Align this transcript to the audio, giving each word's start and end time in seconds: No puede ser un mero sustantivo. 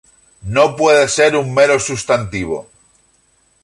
No 0.55 0.75
puede 0.75 1.07
ser 1.07 1.35
un 1.35 1.53
mero 1.53 1.77
sustantivo. 1.79 2.67